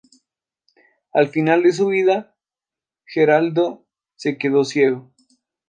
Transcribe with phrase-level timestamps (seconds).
[1.13, 2.35] Al final de su vida,
[3.05, 3.85] Geraldo
[4.15, 5.13] se quedó ciego.